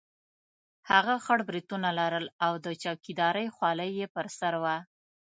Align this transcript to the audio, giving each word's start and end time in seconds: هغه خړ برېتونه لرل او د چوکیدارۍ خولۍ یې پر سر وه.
هغه 0.91 1.13
خړ 1.25 1.39
برېتونه 1.49 1.89
لرل 1.99 2.25
او 2.45 2.53
د 2.65 2.67
چوکیدارۍ 2.83 3.47
خولۍ 3.55 3.89
یې 3.99 4.07
پر 4.15 4.25
سر 4.39 4.53
وه. 4.63 4.77